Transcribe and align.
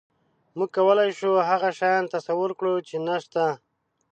موږ 0.57 0.69
کولی 0.77 1.09
شو 1.19 1.31
هغه 1.49 1.69
شیان 1.79 2.03
تصور 2.15 2.49
کړو، 2.59 2.73
چې 2.87 2.95
نهشته. 3.07 3.45